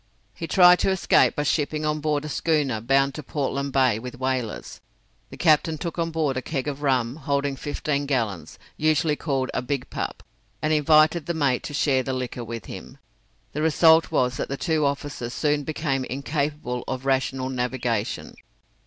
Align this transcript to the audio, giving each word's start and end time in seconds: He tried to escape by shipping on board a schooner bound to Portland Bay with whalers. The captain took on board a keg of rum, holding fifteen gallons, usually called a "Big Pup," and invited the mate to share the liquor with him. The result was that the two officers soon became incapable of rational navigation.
He 0.33 0.47
tried 0.47 0.79
to 0.79 0.89
escape 0.89 1.35
by 1.35 1.43
shipping 1.43 1.85
on 1.85 1.99
board 1.99 2.25
a 2.25 2.27
schooner 2.27 2.81
bound 2.81 3.13
to 3.13 3.21
Portland 3.21 3.71
Bay 3.71 3.99
with 3.99 4.17
whalers. 4.19 4.81
The 5.29 5.37
captain 5.37 5.77
took 5.77 5.99
on 5.99 6.09
board 6.09 6.35
a 6.37 6.41
keg 6.41 6.67
of 6.67 6.81
rum, 6.81 7.17
holding 7.17 7.55
fifteen 7.55 8.07
gallons, 8.07 8.57
usually 8.77 9.15
called 9.15 9.51
a 9.53 9.61
"Big 9.61 9.87
Pup," 9.91 10.23
and 10.59 10.73
invited 10.73 11.27
the 11.27 11.35
mate 11.35 11.61
to 11.65 11.75
share 11.75 12.01
the 12.01 12.13
liquor 12.13 12.43
with 12.43 12.65
him. 12.65 12.97
The 13.53 13.61
result 13.61 14.09
was 14.11 14.37
that 14.37 14.49
the 14.49 14.57
two 14.57 14.87
officers 14.87 15.35
soon 15.35 15.61
became 15.63 16.03
incapable 16.05 16.83
of 16.87 17.05
rational 17.05 17.49
navigation. 17.51 18.33